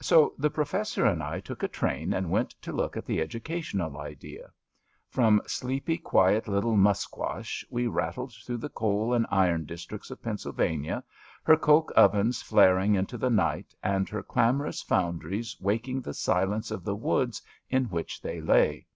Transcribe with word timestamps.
So 0.00 0.34
the 0.38 0.50
Professor 0.50 1.06
and 1.06 1.22
I 1.22 1.38
took 1.38 1.62
a 1.62 1.68
train 1.68 2.12
and 2.12 2.32
went 2.32 2.50
to 2.62 2.72
look 2.72 2.96
at 2.96 3.06
the 3.06 3.20
educational 3.20 3.96
idea. 3.96 4.52
From 5.08 5.40
sleepy, 5.46 5.98
CHAUTAUQUAED 5.98 6.02
167 6.02 6.02
quiet 6.02 6.48
little 6.48 6.76
Musquash 6.76 7.64
we 7.70 7.86
rattled 7.86 8.32
through 8.44 8.56
the 8.56 8.68
coal 8.68 9.14
and 9.14 9.24
iron 9.30 9.64
districts 9.64 10.10
of 10.10 10.20
Pennsylvania, 10.20 11.04
her 11.44 11.56
coke 11.56 11.92
ovens 11.94 12.42
flaring 12.42 12.96
into 12.96 13.16
the 13.16 13.30
night 13.30 13.72
and 13.84 14.08
her 14.08 14.24
clamorous 14.24 14.82
foundries 14.82 15.54
waking 15.60 16.00
the 16.00 16.12
silence 16.14 16.72
of 16.72 16.82
the 16.82 16.96
woods 16.96 17.40
in 17.70 17.84
which 17.84 18.20
they 18.20 18.40
lay. 18.40 18.88